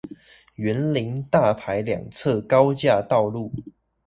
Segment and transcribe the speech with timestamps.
[0.55, 3.51] 員林大排兩側高架道路